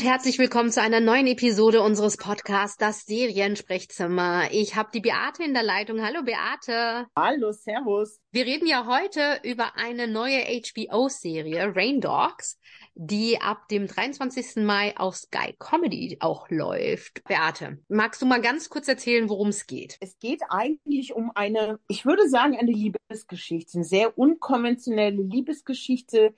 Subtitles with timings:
[0.00, 4.50] und herzlich willkommen zu einer neuen Episode unseres Podcasts Das Seriensprechzimmer.
[4.50, 6.02] Ich habe die Beate in der Leitung.
[6.02, 7.06] Hallo Beate.
[7.14, 8.18] Hallo, Servus.
[8.32, 12.58] Wir reden ja heute über eine neue HBO-Serie, Rain Dogs,
[12.94, 14.64] die ab dem 23.
[14.64, 17.22] Mai auf Sky Comedy auch läuft.
[17.24, 19.98] Beate, magst du mal ganz kurz erzählen, worum es geht?
[20.00, 26.32] Es geht eigentlich um eine, ich würde sagen, eine Liebesgeschichte, eine sehr unkonventionelle Liebesgeschichte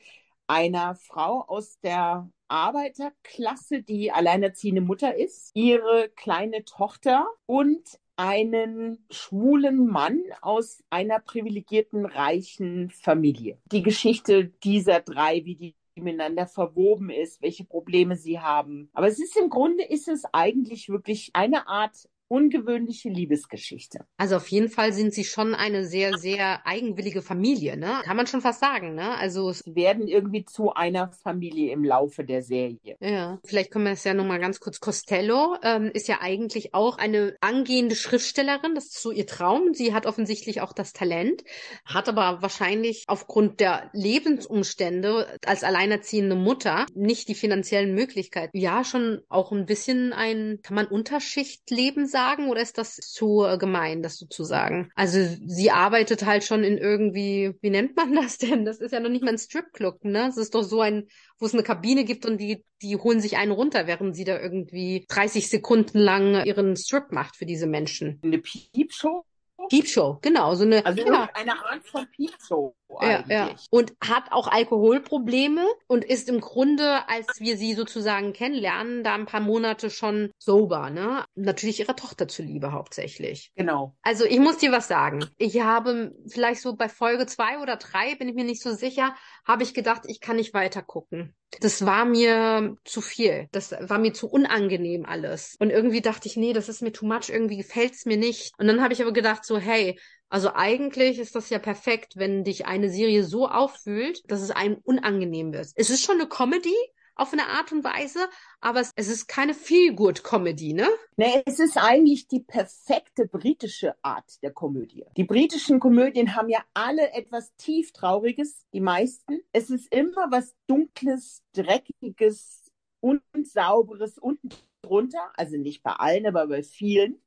[0.49, 9.87] einer Frau aus der Arbeiterklasse, die alleinerziehende Mutter ist, ihre kleine Tochter und einen schwulen
[9.87, 13.59] Mann aus einer privilegierten, reichen Familie.
[13.73, 18.91] Die Geschichte dieser drei, wie die miteinander verwoben ist, welche Probleme sie haben.
[18.93, 24.07] Aber es ist im Grunde ist es eigentlich wirklich eine Art ungewöhnliche Liebesgeschichte.
[24.17, 28.01] Also auf jeden Fall sind sie schon eine sehr, sehr eigenwillige Familie, ne?
[28.05, 29.19] Kann man schon fast sagen, ne?
[29.19, 32.97] Also sie werden irgendwie zu einer Familie im Laufe der Serie.
[33.01, 34.81] Ja, vielleicht können wir es ja nochmal ganz kurz.
[34.81, 39.75] Costello ähm, ist ja eigentlich auch eine angehende Schriftstellerin, das ist so ihr Traum.
[39.75, 41.45] Sie hat offensichtlich auch das Talent,
[41.85, 48.57] hat aber wahrscheinlich aufgrund der Lebensumstände als alleinerziehende Mutter nicht die finanziellen Möglichkeiten.
[48.57, 52.22] Ja, schon auch ein bisschen ein, kann man Unterschichtleben sagen?
[52.23, 54.91] Sagen oder ist das zu äh, gemein, das so zu sagen?
[54.95, 58.65] Also sie arbeitet halt schon in irgendwie, wie nennt man das denn?
[58.65, 60.29] Das ist ja noch nicht mal ein Stripclub, ne?
[60.29, 63.37] Es ist doch so ein, wo es eine Kabine gibt und die, die holen sich
[63.37, 68.21] einen runter, während sie da irgendwie 30 Sekunden lang ihren Strip macht für diese Menschen.
[68.23, 69.25] Eine Piepshow?
[69.69, 70.55] Piepshow, genau.
[70.55, 71.29] So eine, also ja.
[71.35, 73.51] eine Art von Piepshow ja, ja.
[73.71, 79.27] Und hat auch Alkoholprobleme und ist im Grunde, als wir sie sozusagen kennenlernen, da ein
[79.27, 81.25] paar Monate schon sober, ne?
[81.35, 83.51] Natürlich ihrer Tochter zuliebe hauptsächlich.
[83.57, 83.95] Genau.
[84.03, 85.25] Also ich muss dir was sagen.
[85.39, 89.15] Ich habe vielleicht so bei Folge zwei oder drei, bin ich mir nicht so sicher,
[89.47, 91.35] habe ich gedacht, ich kann nicht weiter gucken.
[91.61, 93.49] Das war mir zu viel.
[93.53, 95.57] Das war mir zu unangenehm alles.
[95.59, 98.53] Und irgendwie dachte ich, nee, das ist mir too much, irgendwie gefällt's mir nicht.
[98.59, 99.99] Und dann habe ich aber gedacht so, hey,
[100.33, 104.79] also eigentlich ist das ja perfekt, wenn dich eine Serie so auffühlt, dass es einem
[104.83, 105.69] unangenehm wird.
[105.75, 106.75] Es ist schon eine Comedy
[107.15, 108.21] auf eine Art und Weise,
[108.63, 110.89] aber es, ist keine Feel-Good-Comedy, ne?
[111.19, 115.05] Nee, es ist eigentlich die perfekte britische Art der Komödie.
[115.19, 119.41] Die britischen Komödien haben ja alle etwas tieftrauriges, die meisten.
[119.53, 124.49] Es ist immer was Dunkles, Dreckiges, Unsauberes unten
[124.81, 125.31] drunter.
[125.35, 127.21] Also nicht bei allen, aber bei vielen.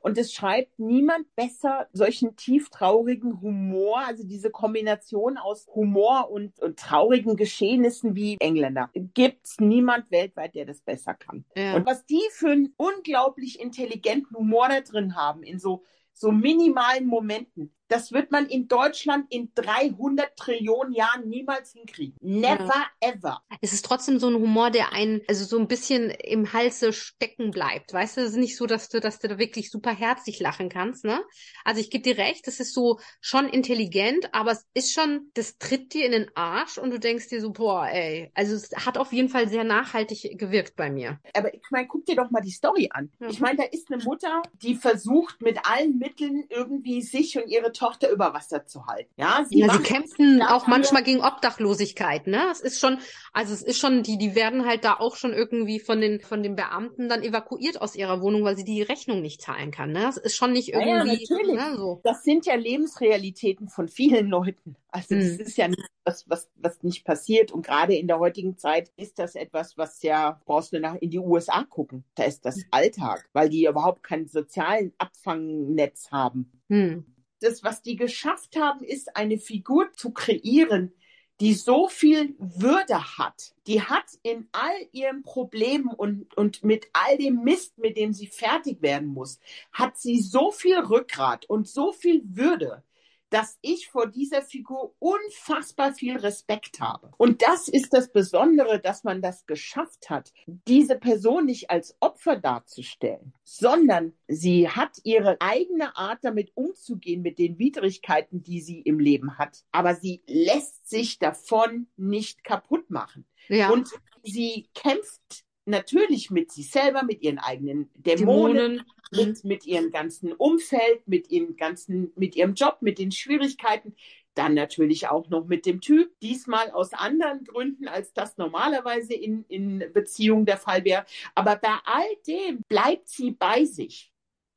[0.00, 6.78] Und es schreibt niemand besser solchen tieftraurigen Humor, also diese Kombination aus Humor und, und
[6.78, 8.90] traurigen Geschehnissen wie Engländer.
[9.14, 11.44] Gibt's niemand weltweit, der das besser kann.
[11.56, 11.76] Ja.
[11.76, 15.82] Und was die für einen unglaublich intelligenten Humor da drin haben, in so
[16.18, 17.72] so minimalen Momenten.
[17.88, 22.16] Das wird man in Deutschland in 300 Trillionen Jahren niemals hinkriegen.
[22.20, 22.86] Never ja.
[23.00, 23.42] ever.
[23.62, 27.50] Es ist trotzdem so ein Humor, der einen, also so ein bisschen im Halse stecken
[27.50, 27.92] bleibt.
[27.92, 30.68] Weißt du, es ist nicht so, dass du, dass du da wirklich super herzlich lachen
[30.68, 31.20] kannst, ne?
[31.64, 35.56] Also ich gebe dir recht, es ist so schon intelligent, aber es ist schon, das
[35.58, 38.30] tritt dir in den Arsch und du denkst dir so, boah, ey.
[38.34, 41.18] Also es hat auf jeden Fall sehr nachhaltig gewirkt bei mir.
[41.34, 43.10] Aber ich meine, guck dir doch mal die Story an.
[43.18, 43.28] Mhm.
[43.28, 47.72] Ich meine, da ist eine Mutter, die versucht mit allen Mitteln irgendwie sich und ihre
[47.78, 49.10] Tochter über Wasser zu halten.
[49.16, 52.42] Ja, sie, ja, sie kämpfen auch manchmal gegen Obdachlosigkeit, ne?
[52.50, 52.98] Es ist schon,
[53.32, 56.42] also es ist schon, die, die werden halt da auch schon irgendwie von den, von
[56.42, 60.08] den Beamten dann evakuiert aus ihrer Wohnung, weil sie die Rechnung nicht zahlen kann, ne?
[60.08, 61.56] Es ist schon nicht irgendwie, ja, natürlich.
[61.56, 62.00] Ne, so.
[62.02, 64.76] Das sind ja Lebensrealitäten von vielen Leuten.
[64.90, 65.20] Also hm.
[65.20, 67.52] das ist ja nicht was, was, was nicht passiert.
[67.52, 71.10] Und gerade in der heutigen Zeit ist das etwas, was ja, brauchst du nach in
[71.10, 72.04] die USA gucken.
[72.14, 72.64] Da ist das hm.
[72.70, 76.50] Alltag, weil die überhaupt keinen sozialen Abfangnetz haben.
[76.68, 77.04] Hm.
[77.40, 80.92] Das, was die geschafft haben, ist eine Figur zu kreieren,
[81.40, 83.54] die so viel Würde hat.
[83.66, 88.26] Die hat in all ihren Problemen und, und mit all dem Mist, mit dem sie
[88.26, 89.38] fertig werden muss,
[89.72, 92.82] hat sie so viel Rückgrat und so viel Würde,
[93.30, 97.10] dass ich vor dieser Figur unfassbar viel Respekt habe.
[97.16, 102.36] Und das ist das Besondere, dass man das geschafft hat, diese Person nicht als Opfer
[102.36, 108.98] darzustellen, sondern sie hat ihre eigene Art damit umzugehen mit den Widrigkeiten, die sie im
[108.98, 109.64] Leben hat.
[109.72, 113.24] Aber sie lässt sich davon nicht kaputt machen.
[113.48, 113.70] Ja.
[113.70, 113.90] Und
[114.22, 118.84] sie kämpft natürlich mit sich selber, mit ihren eigenen Dämonen, Dämonen.
[119.10, 123.94] Mit, mit ihrem ganzen Umfeld, mit ihrem ganzen, mit ihrem Job, mit den Schwierigkeiten.
[124.34, 129.44] Dann natürlich auch noch mit dem Typ, diesmal aus anderen Gründen, als das normalerweise in,
[129.48, 131.04] in Beziehung der Fall wäre.
[131.34, 134.12] Aber bei all dem bleibt sie bei sich.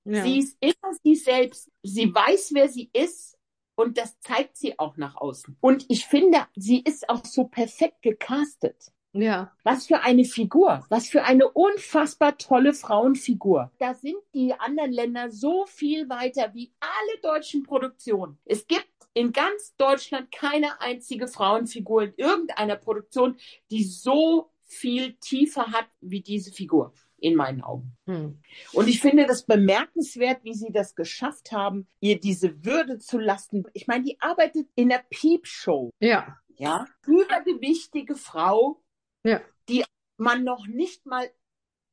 [0.05, 0.23] Ja.
[0.23, 1.71] Sie ist immer sie selbst.
[1.83, 3.37] Sie weiß, wer sie ist.
[3.75, 5.57] Und das zeigt sie auch nach außen.
[5.61, 8.91] Und ich finde, sie ist auch so perfekt gecastet.
[9.13, 9.51] Ja.
[9.63, 13.71] Was für eine Figur, was für eine unfassbar tolle Frauenfigur.
[13.77, 18.37] Da sind die anderen Länder so viel weiter wie alle deutschen Produktionen.
[18.45, 23.37] Es gibt in ganz Deutschland keine einzige Frauenfigur in irgendeiner Produktion,
[23.69, 27.95] die so viel tiefer hat wie diese Figur in meinen Augen.
[28.05, 28.39] Hm.
[28.73, 33.65] Und ich finde das bemerkenswert, wie sie das geschafft haben, ihr diese Würde zu lassen.
[33.73, 35.91] Ich meine, die arbeitet in der Piepshow.
[35.99, 36.37] Ja.
[36.57, 36.85] Ja.
[37.05, 38.81] Übergewichtige Frau,
[39.23, 39.41] ja.
[39.69, 39.83] die
[40.17, 41.29] man noch nicht mal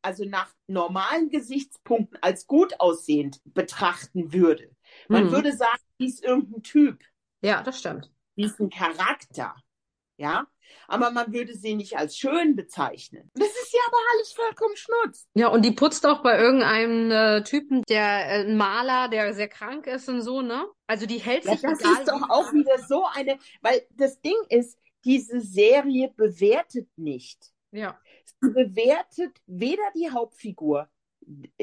[0.03, 4.71] also nach normalen Gesichtspunkten als gut aussehend betrachten würde.
[5.09, 5.33] Man hm.
[5.33, 7.03] würde sagen, die ist irgendein Typ.
[7.43, 8.13] Ja, das stimmt.
[8.37, 9.57] Die ist ein Charakter.
[10.17, 10.49] Ja,
[10.89, 13.31] aber man würde sie nicht als schön bezeichnen.
[13.35, 15.29] Das ist ja aber alles vollkommen Schnutz.
[15.35, 19.49] Ja, und die putzt auch bei irgendeinem äh, Typen, der äh, ein Maler, der sehr
[19.49, 20.67] krank ist und so, ne?
[20.89, 24.37] Also die hält ja, sich Das ist doch auch wieder so eine, weil das Ding
[24.49, 27.53] ist, diese Serie bewertet nicht.
[27.71, 27.99] Ja.
[28.41, 30.89] Sie bewertet weder die Hauptfigur,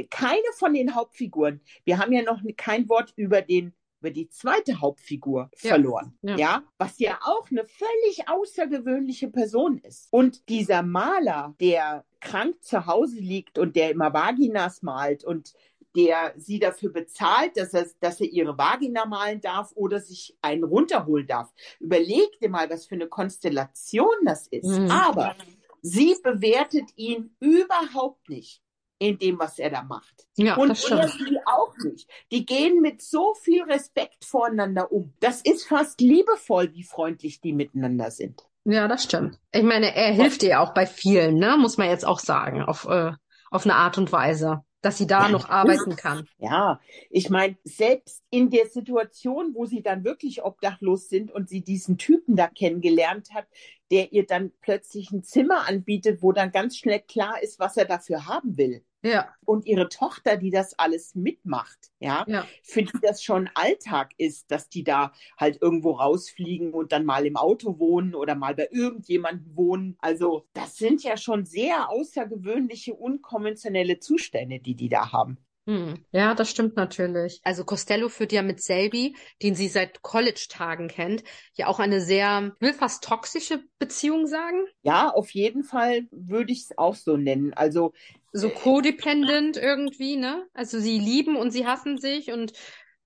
[0.10, 1.62] keine von den Hauptfiguren.
[1.84, 3.74] Wir haben ja noch kein Wort über den
[4.06, 5.70] über die zweite Hauptfigur ja.
[5.70, 6.16] verloren.
[6.22, 6.36] Ja.
[6.36, 6.64] ja.
[6.78, 10.10] Was ja auch eine völlig außergewöhnliche Person ist.
[10.12, 15.54] Und dieser Maler, der krank zu Hause liegt und der immer Vaginas malt und
[15.96, 20.64] der sie dafür bezahlt, dass er, dass er ihre Vagina malen darf oder sich einen
[20.64, 21.54] runterholen darf.
[21.80, 24.68] Überleg dir mal, was für eine Konstellation das ist.
[24.68, 24.92] Mhm.
[24.92, 25.36] Aber
[25.82, 28.62] sie bewertet ihn überhaupt nicht
[28.98, 30.28] in dem, was er da macht.
[30.38, 32.10] Ja, und das er sie auch nicht.
[32.32, 35.14] Die gehen mit so viel Respekt voreinander um.
[35.20, 38.48] Das ist fast liebevoll, wie freundlich die miteinander sind.
[38.64, 39.40] Ja, das stimmt.
[39.52, 41.56] Ich meine, er hilft ihr auch bei vielen, ne?
[41.58, 43.12] muss man jetzt auch sagen, auf, äh,
[43.52, 46.28] auf eine Art und Weise dass sie da ja, noch arbeiten kann.
[46.38, 46.80] Ja,
[47.10, 51.98] ich meine, selbst in der Situation, wo sie dann wirklich obdachlos sind und sie diesen
[51.98, 53.48] Typen da kennengelernt hat,
[53.92, 57.86] der ihr dann plötzlich ein Zimmer anbietet, wo dann ganz schnell klar ist, was er
[57.86, 58.84] dafür haben will.
[59.06, 59.30] Ja.
[59.46, 62.48] Und ihre Tochter, die das alles mitmacht, ja, ja.
[62.64, 67.28] für die das schon Alltag ist, dass die da halt irgendwo rausfliegen und dann mal
[67.28, 69.96] im Auto wohnen oder mal bei irgendjemandem wohnen.
[70.00, 75.38] Also das sind ja schon sehr außergewöhnliche, unkonventionelle Zustände, die die da haben.
[75.68, 76.06] Hm.
[76.12, 77.42] Ja, das stimmt natürlich.
[77.44, 81.24] Also Costello führt ja mit Selby, den sie seit College-Tagen kennt,
[81.56, 84.66] ja auch eine sehr, ich will fast toxische Beziehung sagen.
[84.84, 87.54] Ja, auf jeden Fall würde ich es auch so nennen.
[87.54, 87.94] Also
[88.36, 90.46] so codependent irgendwie, ne?
[90.54, 92.52] Also sie lieben und sie hassen sich und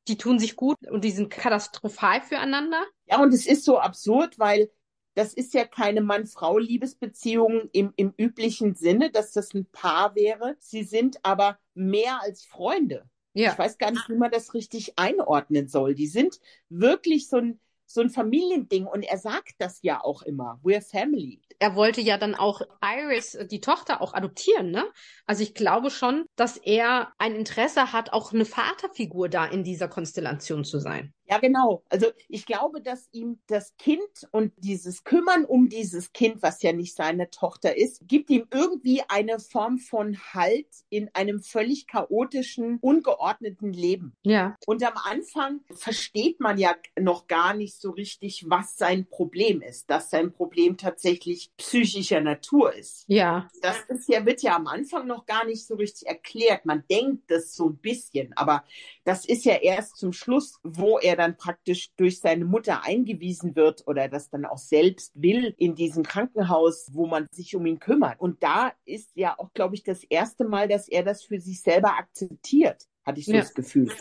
[0.07, 2.83] die tun sich gut und die sind katastrophal füreinander.
[3.05, 4.71] Ja, und es ist so absurd, weil
[5.13, 10.55] das ist ja keine Mann-Frau-Liebesbeziehung im, im üblichen Sinne, dass das ein Paar wäre.
[10.59, 13.07] Sie sind aber mehr als Freunde.
[13.33, 13.51] Ja.
[13.51, 15.93] Ich weiß gar nicht, wie man das richtig einordnen soll.
[15.93, 16.39] Die sind
[16.69, 20.59] wirklich so ein, so ein Familiending und er sagt das ja auch immer.
[20.63, 24.85] We're family er wollte ja dann auch Iris, die Tochter, auch adoptieren, ne?
[25.25, 29.89] Also ich glaube schon, dass er ein Interesse hat, auch eine Vaterfigur da in dieser
[29.89, 31.13] Konstellation zu sein.
[31.29, 31.83] Ja, genau.
[31.89, 36.73] Also ich glaube, dass ihm das Kind und dieses Kümmern um dieses Kind, was ja
[36.73, 42.79] nicht seine Tochter ist, gibt ihm irgendwie eine Form von Halt in einem völlig chaotischen,
[42.81, 44.15] ungeordneten Leben.
[44.23, 44.57] Ja.
[44.65, 49.89] Und am Anfang versteht man ja noch gar nicht so richtig, was sein Problem ist,
[49.91, 53.05] dass sein Problem tatsächlich psychischer Natur ist.
[53.07, 53.49] Ja.
[53.61, 56.65] Das ist ja, wird ja am Anfang noch gar nicht so richtig erklärt.
[56.65, 58.63] Man denkt das so ein bisschen, aber
[59.03, 63.85] das ist ja erst zum Schluss, wo er dann praktisch durch seine Mutter eingewiesen wird
[63.85, 68.19] oder das dann auch selbst will in diesem Krankenhaus, wo man sich um ihn kümmert.
[68.19, 71.61] Und da ist ja auch, glaube ich, das erste Mal, dass er das für sich
[71.61, 73.41] selber akzeptiert, hatte ich so ja.
[73.41, 73.91] das Gefühl.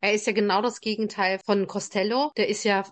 [0.00, 2.30] Er ist ja genau das Gegenteil von Costello.
[2.36, 2.84] Der ist ja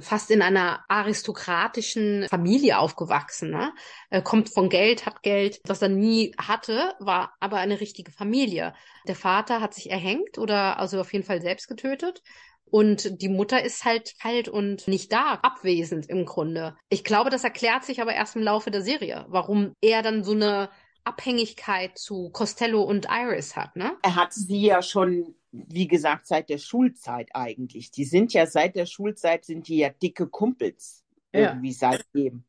[0.00, 3.50] fast in einer aristokratischen Familie aufgewachsen.
[3.50, 3.72] Ne?
[4.10, 5.60] Er kommt von Geld, hat Geld.
[5.66, 8.74] Was er nie hatte, war aber eine richtige Familie.
[9.06, 12.22] Der Vater hat sich erhängt oder also auf jeden Fall selbst getötet.
[12.70, 16.76] Und die Mutter ist halt kalt und nicht da, abwesend im Grunde.
[16.88, 20.32] Ich glaube, das erklärt sich aber erst im Laufe der Serie, warum er dann so
[20.32, 20.70] eine
[21.04, 23.96] Abhängigkeit zu Costello und Iris hat, ne?
[24.02, 27.90] Er hat sie ja schon, wie gesagt, seit der Schulzeit eigentlich.
[27.90, 31.40] Die sind ja seit der Schulzeit sind die ja dicke Kumpels ja.
[31.40, 32.44] irgendwie seitdem.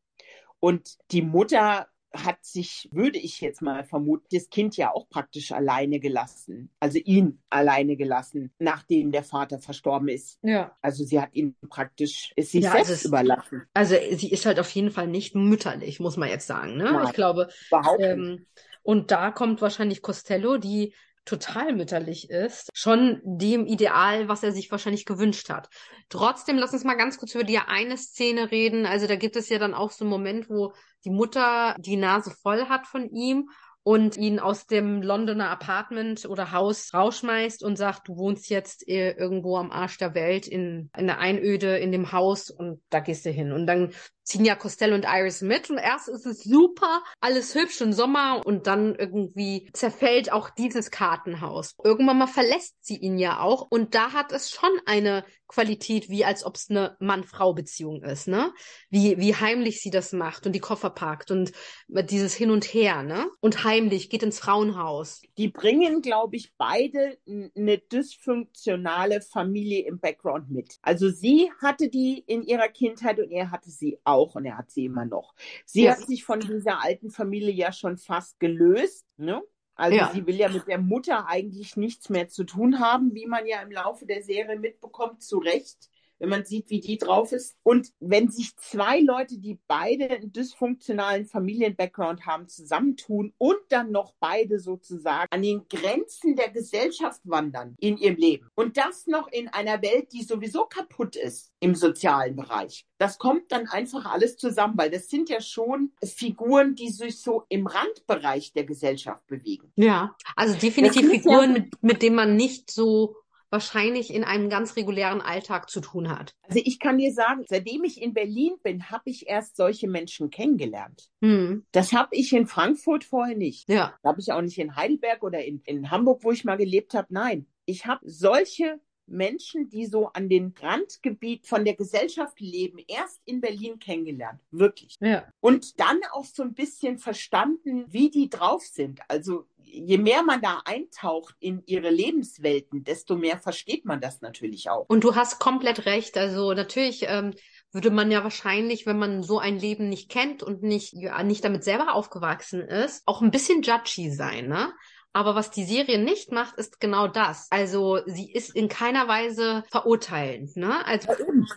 [0.58, 5.52] Und die Mutter hat sich, würde ich jetzt mal vermuten, das Kind ja auch praktisch
[5.52, 6.70] alleine gelassen.
[6.80, 10.38] Also ihn alleine gelassen, nachdem der Vater verstorben ist.
[10.42, 10.76] Ja.
[10.82, 13.62] Also sie hat ihn praktisch ist sich ja, selbst also überlassen.
[13.74, 16.76] Also sie ist halt auf jeden Fall nicht mütterlich, muss man jetzt sagen.
[16.76, 16.84] Ne?
[16.84, 17.48] Nein, ich glaube.
[17.68, 18.46] Überhaupt ähm,
[18.82, 24.70] und da kommt wahrscheinlich Costello, die total mütterlich ist, schon dem Ideal, was er sich
[24.70, 25.68] wahrscheinlich gewünscht hat.
[26.08, 28.86] Trotzdem, lass uns mal ganz kurz über die eine Szene reden.
[28.86, 30.72] Also da gibt es ja dann auch so einen Moment, wo
[31.04, 33.50] die Mutter die Nase voll hat von ihm
[33.82, 39.12] und ihn aus dem Londoner Apartment oder Haus rausschmeißt und sagt, du wohnst jetzt äh,
[39.12, 43.24] irgendwo am Arsch der Welt in, in der Einöde in dem Haus und da gehst
[43.24, 43.52] du hin.
[43.52, 43.92] Und dann
[44.30, 48.42] ziehen ja Costello und Iris mit und erst ist es super, alles hübsch und Sommer
[48.46, 51.74] und dann irgendwie zerfällt auch dieses Kartenhaus.
[51.82, 56.24] Irgendwann mal verlässt sie ihn ja auch und da hat es schon eine Qualität, wie
[56.24, 58.52] als ob es eine Mann-Frau-Beziehung ist, ne?
[58.88, 61.50] Wie, wie heimlich sie das macht und die Koffer packt und
[61.88, 63.28] dieses Hin und Her, ne?
[63.40, 65.22] Und heimlich geht ins Frauenhaus.
[65.38, 67.18] Die bringen, glaube ich, beide
[67.56, 70.78] eine dysfunktionale Familie im Background mit.
[70.82, 74.58] Also sie hatte die in ihrer Kindheit und er hatte sie auch auch und er
[74.58, 75.34] hat sie immer noch.
[75.64, 75.92] Sie ja.
[75.92, 79.42] hat sich von dieser alten Familie ja schon fast gelöst, ne?
[79.74, 80.10] Also ja.
[80.12, 83.62] sie will ja mit der Mutter eigentlich nichts mehr zu tun haben, wie man ja
[83.62, 85.88] im Laufe der Serie mitbekommt, zu Recht
[86.20, 87.56] wenn man sieht, wie die drauf ist.
[87.62, 94.14] Und wenn sich zwei Leute, die beide einen dysfunktionalen Familien-Background haben, zusammentun und dann noch
[94.20, 99.48] beide sozusagen an den Grenzen der Gesellschaft wandern in ihrem Leben und das noch in
[99.48, 104.74] einer Welt, die sowieso kaputt ist im sozialen Bereich, das kommt dann einfach alles zusammen,
[104.76, 109.72] weil das sind ja schon Figuren, die sich so im Randbereich der Gesellschaft bewegen.
[109.76, 113.16] Ja, also definitiv Figuren, ja, mit, mit denen man nicht so
[113.50, 116.34] wahrscheinlich in einem ganz regulären Alltag zu tun hat.
[116.42, 120.30] Also ich kann dir sagen, seitdem ich in Berlin bin, habe ich erst solche Menschen
[120.30, 121.10] kennengelernt.
[121.20, 121.66] Hm.
[121.72, 123.68] Das habe ich in Frankfurt vorher nicht.
[123.68, 123.94] Ja.
[124.04, 127.08] Habe ich auch nicht in Heidelberg oder in, in Hamburg, wo ich mal gelebt habe.
[127.10, 128.80] Nein, ich habe solche
[129.10, 134.40] Menschen, die so an den Randgebiet von der Gesellschaft leben, erst in Berlin kennengelernt.
[134.50, 134.96] Wirklich.
[135.00, 135.24] Ja.
[135.40, 139.00] Und dann auch so ein bisschen verstanden, wie die drauf sind.
[139.08, 144.68] Also je mehr man da eintaucht in ihre Lebenswelten, desto mehr versteht man das natürlich
[144.70, 144.86] auch.
[144.88, 146.16] Und du hast komplett recht.
[146.16, 147.34] Also natürlich ähm,
[147.72, 151.44] würde man ja wahrscheinlich, wenn man so ein Leben nicht kennt und nicht, ja, nicht
[151.44, 154.72] damit selber aufgewachsen ist, auch ein bisschen judgy sein, ne?
[155.12, 157.48] Aber was die Serie nicht macht, ist genau das.
[157.50, 160.56] Also sie ist in keiner Weise verurteilend.
[160.56, 160.86] Ne?
[160.86, 161.08] Also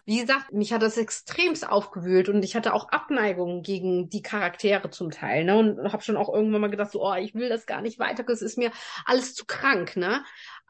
[0.06, 4.90] wie gesagt, mich hat das extremst aufgewühlt und ich hatte auch Abneigungen gegen die Charaktere
[4.90, 5.44] zum Teil.
[5.44, 5.56] Ne?
[5.56, 8.28] Und habe schon auch irgendwann mal gedacht, so, oh, ich will das gar nicht weiter,
[8.28, 8.72] es ist mir
[9.06, 9.96] alles zu krank.
[9.98, 10.24] Ne?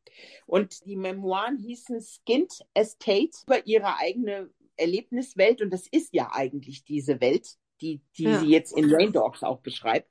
[0.46, 4.50] Und die Memoiren hießen Skint Estate über ihre eigene
[4.82, 8.40] Erlebniswelt und das ist ja eigentlich diese Welt, die, die ja.
[8.40, 10.10] sie jetzt in Rain Dogs auch beschreibt.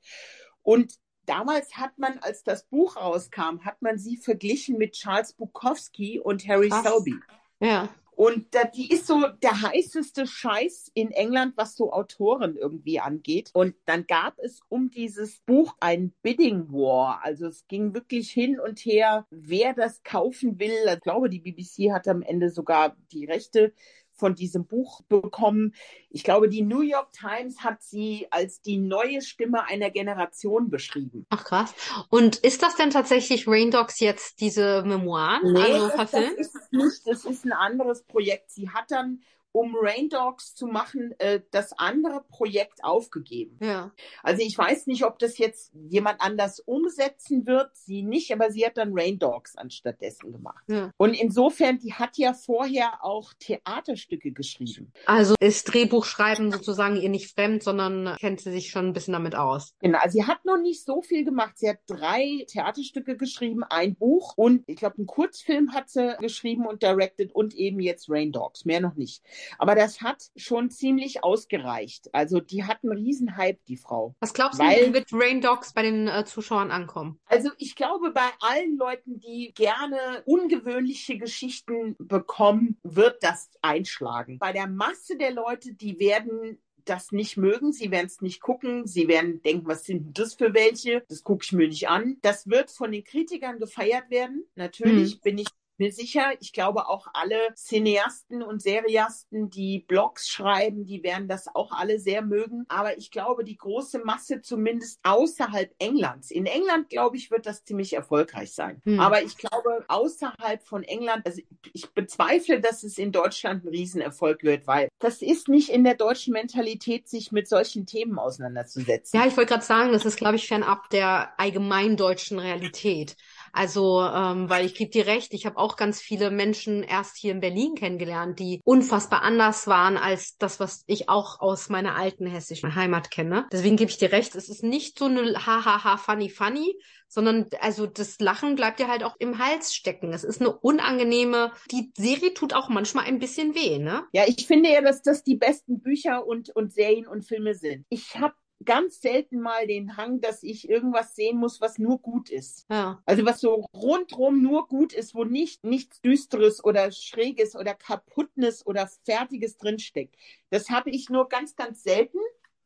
[0.63, 6.20] Und damals hat man, als das Buch rauskam, hat man sie verglichen mit Charles Bukowski
[6.20, 6.84] und Harry Krass.
[6.84, 7.16] Selby.
[7.60, 7.90] Ja.
[8.13, 13.50] Und da, die ist so der heißeste Scheiß in England, was so Autoren irgendwie angeht.
[13.54, 17.22] Und dann gab es um dieses Buch ein Bidding War.
[17.24, 20.72] Also es ging wirklich hin und her, wer das kaufen will.
[20.94, 23.74] Ich glaube, die BBC hat am Ende sogar die Rechte
[24.22, 25.74] von diesem Buch bekommen.
[26.12, 31.25] Ich glaube, die New York Times hat sie als die neue Stimme einer Generation beschrieben.
[31.32, 31.74] Ach krass.
[32.10, 35.54] Und ist das denn tatsächlich Rain Dogs jetzt diese Memoiren?
[35.54, 37.01] Nee, also das, das ist es nicht.
[37.08, 38.51] Das ist ein anderes Projekt.
[38.51, 43.58] Sie hat dann um Rain Dogs zu machen, äh, das andere Projekt aufgegeben.
[43.62, 43.91] Ja.
[44.24, 48.65] Also ich weiß nicht, ob das jetzt jemand anders umsetzen wird, sie nicht, aber sie
[48.65, 50.63] hat dann Rain Dogs anstattdessen gemacht.
[50.67, 50.91] Ja.
[50.98, 54.91] Und insofern, die hat ja vorher auch Theaterstücke geschrieben.
[55.05, 59.36] Also ist Drehbuchschreiben sozusagen ihr nicht fremd, sondern kennt sie sich schon ein bisschen damit
[59.36, 59.75] aus.
[59.79, 61.58] Genau, also sie hat noch nicht so viel gemacht.
[61.58, 66.65] Sie hat drei Theaterstücke geschrieben, ein Buch und ich glaube, einen Kurzfilm hat sie geschrieben
[66.65, 68.65] und directed und eben jetzt Rain Dogs.
[68.65, 69.24] Mehr noch nicht.
[69.58, 72.10] Aber das hat schon ziemlich ausgereicht.
[72.14, 74.16] Also die hat einen Riesenhype, die Frau.
[74.20, 77.20] Was glaubst du, wie wird Rain Dogs bei den äh, Zuschauern ankommen?
[77.26, 84.40] Also ich glaube, bei allen Leuten, die gerne ungewöhnliche Geschichten bekommen, wird das einschlagen.
[84.40, 88.88] Bei der Masse der Leute, die werden das nicht mögen, sie werden es nicht gucken,
[88.88, 91.04] sie werden denken, was sind das für welche?
[91.10, 92.18] Das gucke ich mir nicht an.
[92.22, 94.46] Das wird von den Kritikern gefeiert werden.
[94.56, 95.20] Natürlich hm.
[95.22, 95.48] bin ich
[95.82, 101.48] mir sicher, ich glaube auch alle Cineasten und Seriasten, die Blogs schreiben, die werden das
[101.54, 102.66] auch alle sehr mögen.
[102.70, 106.30] Aber ich glaube, die große Masse zumindest außerhalb Englands.
[106.30, 108.80] In England, glaube ich, wird das ziemlich erfolgreich sein.
[108.86, 109.00] Hm.
[109.00, 111.42] Aber ich glaube, außerhalb von England, also
[111.74, 115.96] ich bezweifle, dass es in Deutschland ein Riesenerfolg wird, weil das ist nicht in der
[115.96, 119.20] deutschen Mentalität, sich mit solchen Themen auseinanderzusetzen.
[119.20, 123.16] Ja, ich wollte gerade sagen, das ist, glaube ich, fernab der allgemein deutschen Realität.
[123.53, 127.31] Also, ähm, weil ich gebe dir recht, ich habe auch ganz viele Menschen erst hier
[127.31, 132.25] in Berlin kennengelernt, die unfassbar anders waren als das, was ich auch aus meiner alten
[132.25, 133.48] hessischen Heimat kenne.
[133.51, 136.75] Deswegen gebe ich dir recht, es ist nicht so eine hahaha funny funny,
[137.08, 140.13] sondern also das Lachen bleibt dir halt auch im Hals stecken.
[140.13, 144.03] Es ist eine unangenehme, die Serie tut auch manchmal ein bisschen weh, ne?
[144.13, 147.86] Ja, ich finde ja, dass das die besten Bücher und, und Serien und Filme sind.
[147.89, 148.34] Ich habe
[148.65, 152.65] ganz selten mal den Hang, dass ich irgendwas sehen muss, was nur gut ist.
[152.70, 153.01] Ja.
[153.06, 158.65] Also was so rundrum nur gut ist, wo nicht nichts Düsteres oder Schräges oder Kaputtnes
[158.65, 160.15] oder Fertiges drinsteckt.
[160.50, 162.20] Das habe ich nur ganz, ganz selten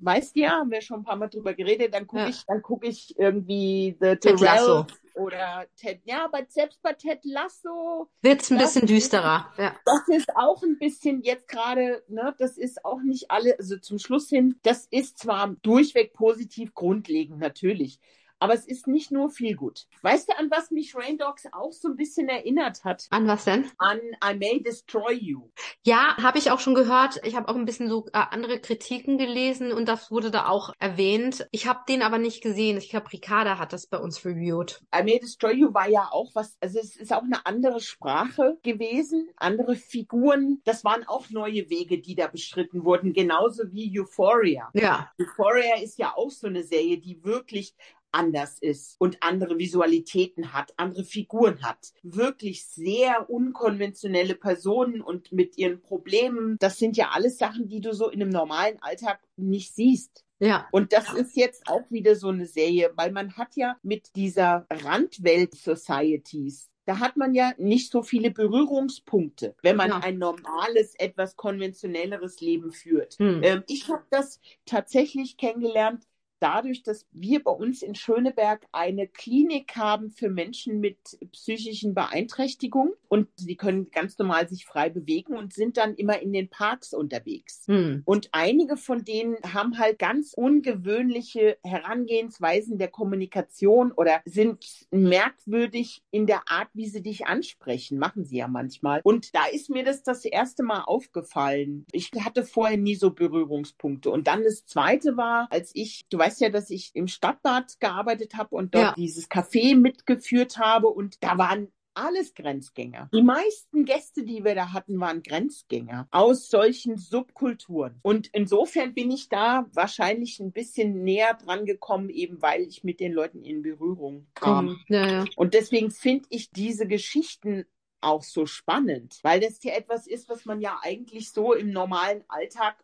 [0.05, 2.29] weißt ja, haben wir schon ein paar Mal drüber geredet, dann gucke ja.
[2.29, 4.85] ich, dann gucke ich irgendwie The Ted Lasso
[5.15, 9.51] oder Ted, ja, aber selbst bei Ted Lasso wird's ein bisschen düsterer.
[9.57, 9.75] Ja.
[9.85, 13.97] Das ist auch ein bisschen jetzt gerade, ne, das ist auch nicht alle, also zum
[13.97, 17.99] Schluss hin, das ist zwar durchweg positiv grundlegend natürlich,
[18.45, 19.87] aber es ist nicht nur viel gut.
[20.03, 23.07] Weißt du, an was mich Rain Dogs auch so ein bisschen erinnert hat?
[23.09, 23.71] An was denn?
[23.79, 25.49] An I May Destroy You.
[25.83, 27.19] Ja, habe ich auch schon gehört.
[27.23, 30.73] Ich habe auch ein bisschen so äh, andere Kritiken gelesen und das wurde da auch
[30.77, 31.47] erwähnt.
[31.49, 32.77] Ich habe den aber nicht gesehen.
[32.77, 34.79] Ich glaube, Ricarda hat das bei uns reviewed.
[34.95, 38.59] I May Destroy You war ja auch was, also es ist auch eine andere Sprache
[38.61, 40.61] gewesen, andere Figuren.
[40.65, 44.69] Das waren auch neue Wege, die da beschritten wurden, genauso wie Euphoria.
[44.75, 45.11] Ja.
[45.19, 47.73] Euphoria ist ja auch so eine Serie, die wirklich
[48.15, 51.93] anders ist und andere Visualitäten hat, andere Figuren hat.
[52.01, 56.57] Wirklich sehr unkonventionelle Personen und mit ihren Problemen.
[56.59, 60.23] Das sind ja alles Sachen, die du so in einem normalen Alltag nicht siehst.
[60.39, 60.67] Ja.
[60.71, 64.65] Und das ist jetzt auch wieder so eine Serie, weil man hat ja mit dieser
[64.69, 69.99] Randwelt-Societies da hat man ja nicht so viele Berührungspunkte, wenn man ja.
[70.03, 73.15] ein normales, etwas konventionelleres Leben führt.
[73.15, 73.41] Hm.
[73.43, 76.05] Ähm, ich habe das tatsächlich kennengelernt
[76.39, 80.97] dadurch, dass wir bei uns in Schöneberg eine Klinik haben für Menschen mit
[81.31, 86.33] psychischen Beeinträchtigungen und sie können ganz normal sich frei bewegen und sind dann immer in
[86.33, 87.63] den Parks unterwegs.
[87.67, 88.01] Hm.
[88.05, 96.27] Und einige von denen haben halt ganz ungewöhnliche Herangehensweisen der Kommunikation oder sind merkwürdig in
[96.27, 97.97] der Art, wie sie dich ansprechen.
[97.97, 99.01] Machen sie ja manchmal.
[99.03, 101.85] Und da ist mir das das erste Mal aufgefallen.
[101.91, 104.09] Ich hatte vorher nie so Berührungspunkte.
[104.09, 107.79] Und dann das zweite war, als ich, du weißt, weißt ja, dass ich im Stadtbad
[107.79, 108.93] gearbeitet habe und dort ja.
[108.93, 113.09] dieses Café mitgeführt habe und da waren alles Grenzgänger.
[113.13, 117.99] Die meisten Gäste, die wir da hatten, waren Grenzgänger aus solchen Subkulturen.
[118.01, 122.99] Und insofern bin ich da wahrscheinlich ein bisschen näher dran gekommen, eben weil ich mit
[122.99, 124.77] den Leuten in Berührung kam.
[124.89, 125.25] Ja, ja.
[125.37, 127.65] Und deswegen finde ich diese Geschichten
[128.01, 132.23] auch so spannend, weil das ja etwas ist, was man ja eigentlich so im normalen
[132.27, 132.75] Alltag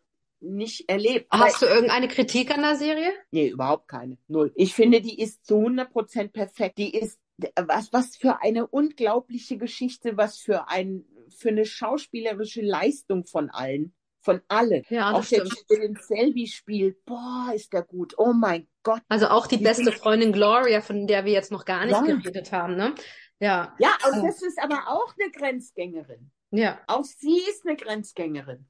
[0.42, 1.28] nicht erlebt.
[1.30, 3.12] Hast du irgendeine Kritik an der Serie?
[3.30, 4.18] Nee, überhaupt keine.
[4.28, 4.52] Null.
[4.54, 6.78] Ich finde, die ist zu 100% perfekt.
[6.78, 7.18] Die ist,
[7.56, 11.04] was, was für eine unglaubliche Geschichte, was für ein,
[11.36, 13.94] für eine schauspielerische Leistung von allen.
[14.20, 14.84] Von allen.
[14.88, 18.14] Ja, auch der Typ, der den Selby spielt, boah, ist der gut.
[18.18, 19.02] Oh mein Gott.
[19.08, 22.02] Also auch die, die beste Freundin Gloria, von der wir jetzt noch gar nicht ja.
[22.02, 22.94] geredet haben, ne?
[23.40, 23.74] Ja.
[23.80, 24.26] Ja, und oh.
[24.26, 26.30] das ist aber auch eine Grenzgängerin.
[26.52, 26.80] Ja.
[26.86, 28.68] Auch sie ist eine Grenzgängerin.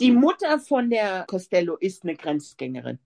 [0.00, 2.98] Die Mutter von der Costello ist eine Grenzgängerin.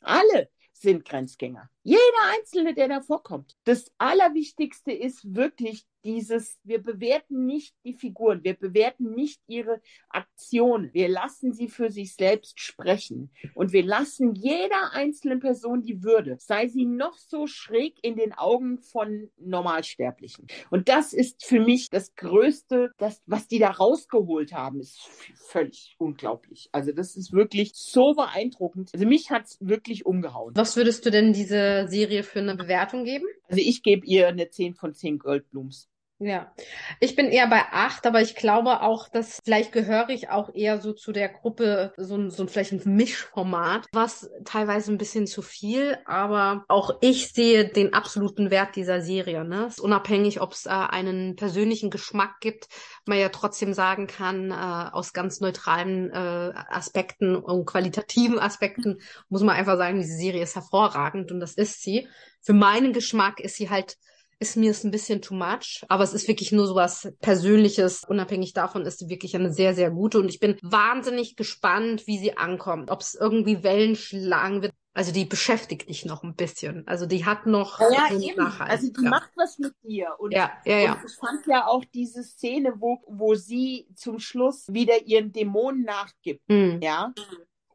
[0.00, 1.68] Alle sind Grenzgänger.
[1.82, 2.00] Jeder
[2.38, 3.56] Einzelne, der da vorkommt.
[3.64, 10.92] Das Allerwichtigste ist wirklich dieses, wir bewerten nicht die Figuren, wir bewerten nicht ihre Aktionen,
[10.92, 16.36] wir lassen sie für sich selbst sprechen und wir lassen jeder einzelnen Person die Würde,
[16.38, 20.46] sei sie noch so schräg in den Augen von Normalsterblichen.
[20.70, 25.00] Und das ist für mich das Größte, das, was die da rausgeholt haben, ist
[25.34, 26.68] völlig unglaublich.
[26.72, 28.90] Also das ist wirklich so beeindruckend.
[28.92, 30.54] Also mich hat es wirklich umgehauen.
[30.56, 33.26] Was würdest du denn diese Serie für eine Bewertung geben?
[33.48, 35.88] Also ich gebe ihr eine 10 von 10 Goldblums.
[36.20, 36.52] Ja,
[36.98, 40.80] ich bin eher bei acht, aber ich glaube auch, dass vielleicht gehöre ich auch eher
[40.80, 45.28] so zu der Gruppe, so ein, so ein vielleicht ein Mischformat, was teilweise ein bisschen
[45.28, 49.44] zu viel, aber auch ich sehe den absoluten Wert dieser Serie.
[49.44, 49.66] Ne?
[49.66, 52.66] Ist unabhängig, ob es äh, einen persönlichen Geschmack gibt,
[53.06, 59.44] man ja trotzdem sagen kann, äh, aus ganz neutralen äh, Aspekten und qualitativen Aspekten muss
[59.44, 62.08] man einfach sagen, diese Serie ist hervorragend und das ist sie.
[62.40, 63.96] Für meinen Geschmack ist sie halt
[64.40, 65.84] ist mir es ein bisschen too much.
[65.88, 68.04] Aber es ist wirklich nur so was Persönliches.
[68.04, 70.18] Unabhängig davon ist sie wirklich eine sehr, sehr gute.
[70.18, 72.90] Und ich bin wahnsinnig gespannt, wie sie ankommt.
[72.90, 74.72] Ob es irgendwie Wellen schlagen wird.
[74.94, 76.86] Also die beschäftigt dich noch ein bisschen.
[76.88, 78.40] Also die hat noch ja, ja eben.
[78.40, 79.10] Also die ja.
[79.10, 80.08] macht was mit dir.
[80.18, 81.02] Und, ja, ja, ja.
[81.06, 86.42] Ich fand ja auch diese Szene, wo, wo sie zum Schluss wieder ihren Dämonen nachgibt.
[86.48, 86.80] Mhm.
[86.82, 87.12] Ja.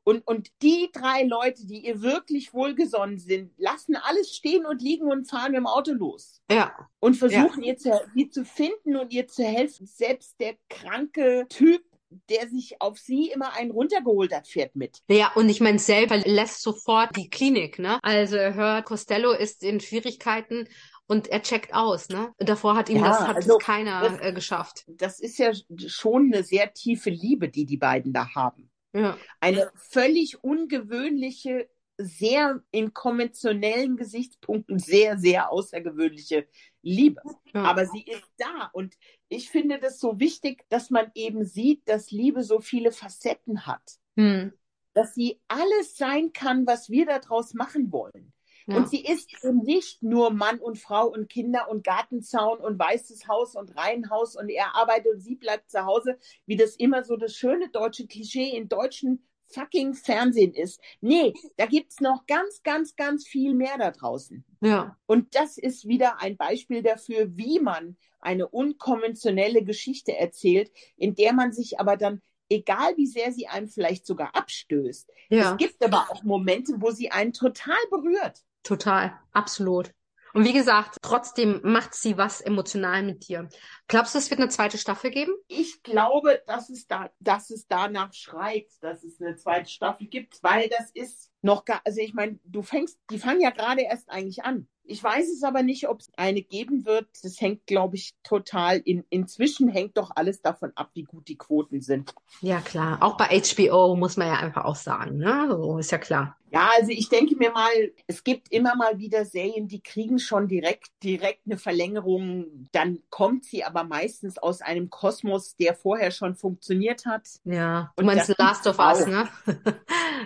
[0.03, 5.09] Und, und die drei Leute, die ihr wirklich wohlgesonnen sind, lassen alles stehen und liegen
[5.09, 6.41] und fahren mit dem Auto los.
[6.51, 6.75] Ja.
[6.99, 7.71] Und versuchen ja.
[7.71, 9.85] ihr zu, sie zu finden und ihr zu helfen.
[9.87, 11.83] Selbst der kranke Typ,
[12.29, 15.01] der sich auf sie immer einen runtergeholt hat, fährt mit.
[15.09, 17.99] Ja, und ich meine, selber lässt sofort die Klinik, ne?
[18.03, 20.67] Also er hört, Costello ist in Schwierigkeiten
[21.07, 22.33] und er checkt aus, ne?
[22.37, 24.83] Davor hat ihm ja, das hat also, keiner das, äh, geschafft.
[24.87, 25.51] Das ist ja
[25.87, 28.69] schon eine sehr tiefe Liebe, die die beiden da haben.
[28.93, 29.17] Ja.
[29.39, 36.47] Eine völlig ungewöhnliche, sehr in konventionellen Gesichtspunkten sehr, sehr außergewöhnliche
[36.82, 37.21] Liebe.
[37.53, 37.63] Ja.
[37.63, 38.69] Aber sie ist da.
[38.73, 38.95] Und
[39.29, 43.99] ich finde das so wichtig, dass man eben sieht, dass Liebe so viele Facetten hat.
[44.17, 44.53] Hm.
[44.93, 48.32] Dass sie alles sein kann, was wir daraus machen wollen.
[48.67, 48.78] Ja.
[48.78, 53.28] Und sie ist eben nicht nur Mann und Frau und Kinder und Gartenzaun und weißes
[53.28, 57.17] Haus und Reihenhaus und er arbeitet und sie bleibt zu Hause, wie das immer so
[57.17, 60.82] das schöne deutsche Klischee in deutschen fucking Fernsehen ist.
[61.02, 64.43] Nee, da gibt's noch ganz, ganz, ganz viel mehr da draußen.
[64.62, 64.97] Ja.
[65.06, 71.34] Und das ist wieder ein Beispiel dafür, wie man eine unkonventionelle Geschichte erzählt, in der
[71.34, 75.10] man sich aber dann egal wie sehr sie einem vielleicht sogar abstößt.
[75.30, 75.52] Ja.
[75.52, 78.43] Es gibt aber auch Momente, wo sie einen total berührt.
[78.63, 79.91] Total, absolut.
[80.34, 83.47] Und wie gesagt, trotzdem macht sie was emotional mit dir.
[83.88, 85.32] Glaubst du, es wird eine zweite Staffel geben?
[85.47, 90.41] Ich glaube, dass es da, dass es danach schreit, dass es eine zweite Staffel gibt,
[90.41, 94.10] weil das ist noch gar, also ich meine, du fängst, die fangen ja gerade erst
[94.10, 94.67] eigentlich an.
[94.86, 97.08] Ich weiß es aber nicht, ob es eine geben wird.
[97.23, 101.38] Das hängt, glaube ich, total in, inzwischen hängt doch alles davon ab, wie gut die
[101.38, 102.13] Quoten sind.
[102.41, 102.97] Ja, klar.
[103.01, 105.47] Auch bei HBO muss man ja einfach auch sagen, ne?
[105.49, 106.38] So ist ja klar.
[106.53, 107.71] Ja, also ich denke mir mal,
[108.06, 112.69] es gibt immer mal wieder Serien, die kriegen schon direkt, direkt eine Verlängerung.
[112.71, 117.27] Dann kommt sie aber meistens aus einem Kosmos, der vorher schon funktioniert hat.
[117.43, 119.27] Ja, du meinst The Last of Us, ne?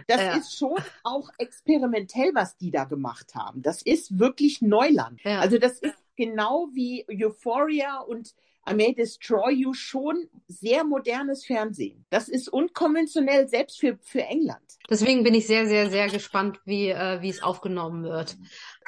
[0.07, 0.35] das ja.
[0.35, 0.75] ist schon
[1.07, 3.61] auch experimentell, was die da gemacht haben.
[3.61, 5.21] Das ist wirklich Neuland.
[5.23, 5.39] Ja.
[5.39, 8.33] Also das ist genau wie Euphoria und
[8.69, 12.05] I May Destroy You schon sehr modernes Fernsehen.
[12.09, 14.59] Das ist unkonventionell, selbst für, für England.
[14.89, 18.35] Deswegen bin ich sehr, sehr, sehr gespannt, wie, äh, wie es aufgenommen wird.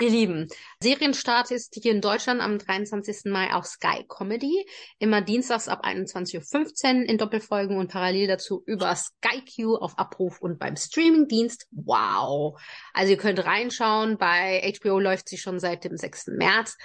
[0.01, 0.47] Ihr Lieben,
[0.81, 3.25] Serienstart ist hier in Deutschland am 23.
[3.25, 4.65] Mai auf Sky Comedy.
[4.97, 10.39] Immer dienstags ab 21.15 Uhr in Doppelfolgen und parallel dazu über Sky Q auf Abruf
[10.41, 11.67] und beim Streamingdienst.
[11.71, 12.57] Wow!
[12.93, 14.17] Also ihr könnt reinschauen.
[14.17, 16.27] Bei HBO läuft sie schon seit dem 6.
[16.27, 16.77] März.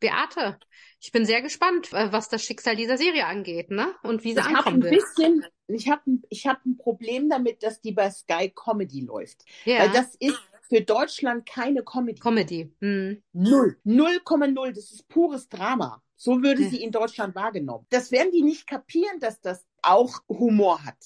[0.00, 0.58] Beate,
[1.00, 3.94] ich bin sehr gespannt, äh, was das Schicksal dieser Serie angeht, ne?
[4.02, 7.82] Und wie sie ich ankommen ein Bisschen, ich habe ich hab ein Problem damit, dass
[7.82, 9.44] die bei Sky Comedy läuft.
[9.66, 9.80] Ja.
[9.80, 12.20] Weil das ist für Deutschland keine Comedy.
[12.20, 12.72] Comedy.
[12.80, 13.22] Hm.
[13.32, 13.76] Null.
[13.84, 14.72] 0,0.
[14.72, 16.02] Das ist pures Drama.
[16.16, 16.70] So würde hm.
[16.70, 17.86] sie in Deutschland wahrgenommen.
[17.90, 20.96] Das werden die nicht kapieren, dass das auch Humor hat.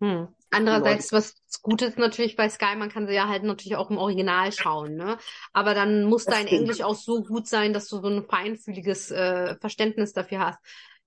[0.00, 0.28] Hm.
[0.50, 3.98] Andererseits, was gut ist natürlich bei Sky, man kann sie ja halt natürlich auch im
[3.98, 5.18] Original schauen, ne?
[5.52, 6.62] Aber dann muss das dein stimmt.
[6.62, 10.58] Englisch auch so gut sein, dass du so ein feinfühliges äh, Verständnis dafür hast.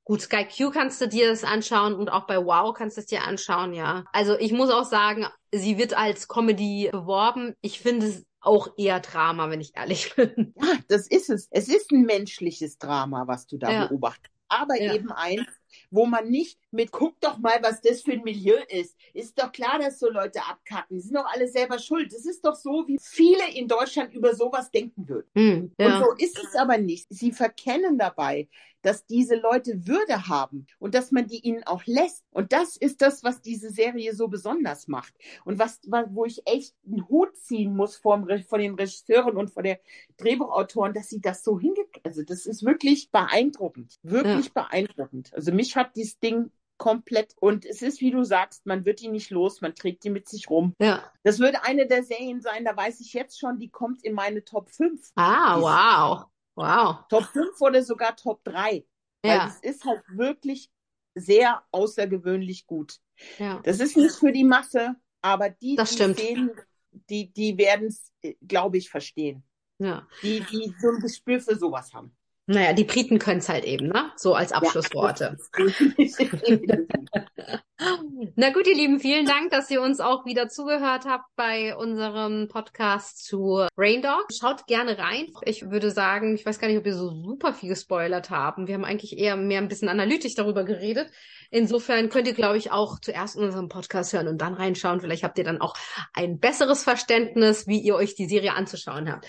[0.08, 3.08] Gut, Sky Q kannst du dir das anschauen und auch bei Wow kannst du es
[3.08, 4.06] dir anschauen, ja.
[4.14, 7.56] Also ich muss auch sagen, sie wird als Comedy beworben.
[7.60, 10.54] Ich finde es auch eher Drama, wenn ich ehrlich bin.
[10.56, 11.50] Ja, das ist es.
[11.52, 13.88] Es ist ein menschliches Drama, was du da ja.
[13.88, 14.34] beobachtest.
[14.48, 14.94] Aber ja.
[14.96, 15.46] eben eins,
[15.92, 18.96] wo man nicht mit, guck doch mal, was das für ein Milieu ist.
[19.14, 20.96] Ist doch klar, dass so Leute abkacken.
[20.96, 22.14] Die sind doch alle selber schuld.
[22.14, 25.28] Das ist doch so, wie viele in Deutschland über sowas denken würden.
[25.34, 25.98] Mm, ja.
[25.98, 27.08] Und so ist es aber nicht.
[27.10, 28.48] Sie verkennen dabei,
[28.88, 32.24] dass diese Leute Würde haben und dass man die ihnen auch lässt.
[32.32, 35.14] Und das ist das, was diese Serie so besonders macht.
[35.44, 39.62] Und was, wo ich echt einen Hut ziehen muss vor, vor den Regisseuren und vor
[39.62, 39.82] der
[40.16, 44.00] Drehbuchautoren, dass sie das so hingekriegt Also das ist wirklich beeindruckend.
[44.04, 44.64] Wirklich ja.
[44.64, 45.34] beeindruckend.
[45.34, 47.36] Also mich hat dieses Ding komplett.
[47.42, 50.30] Und es ist, wie du sagst, man wird die nicht los, man trägt die mit
[50.30, 50.76] sich rum.
[50.80, 51.04] Ja.
[51.24, 54.46] Das würde eine der Serien sein, da weiß ich jetzt schon, die kommt in meine
[54.46, 55.12] Top 5.
[55.16, 56.28] Ah, wow.
[56.58, 57.08] Wow.
[57.08, 58.84] Top 5 oder sogar Top 3.
[59.24, 59.40] Ja.
[59.40, 60.72] Weil es ist halt wirklich
[61.14, 62.98] sehr außergewöhnlich gut.
[63.38, 63.62] Ja.
[63.64, 66.52] Das ist nicht für die Masse, aber die, das die sehen,
[66.92, 69.44] die, die werden es, glaube ich, verstehen.
[69.78, 70.08] Ja.
[70.24, 72.17] Die, die so ein Gespür für sowas haben.
[72.50, 74.10] Naja, die Briten können es halt eben, ne?
[74.16, 75.38] So als Abschlussworte.
[75.58, 75.66] Ja,
[78.36, 82.48] Na gut, ihr Lieben, vielen Dank, dass ihr uns auch wieder zugehört habt bei unserem
[82.48, 84.28] Podcast zu Rain Dog.
[84.32, 85.28] Schaut gerne rein.
[85.44, 88.68] Ich würde sagen, ich weiß gar nicht, ob wir so super viel gespoilert haben.
[88.68, 91.12] Wir haben eigentlich eher mehr ein bisschen analytisch darüber geredet.
[91.52, 95.02] Insofern könnt ihr, glaube ich, auch zuerst unseren Podcast hören und dann reinschauen.
[95.02, 95.76] Vielleicht habt ihr dann auch
[96.14, 99.28] ein besseres Verständnis, wie ihr euch die Serie anzuschauen habt.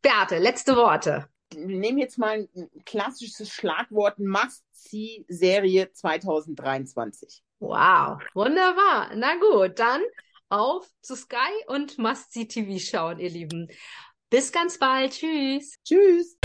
[0.00, 1.28] Beate, letzte Worte.
[1.56, 7.42] Wir nehmen jetzt mal ein klassisches Schlagwort Must-See-Serie 2023.
[7.60, 9.10] Wow, wunderbar.
[9.14, 10.02] Na gut, dann
[10.48, 11.36] auf zu Sky
[11.68, 13.68] und Must-See TV schauen, ihr Lieben.
[14.30, 15.12] Bis ganz bald.
[15.12, 15.78] Tschüss.
[15.84, 16.36] Tschüss.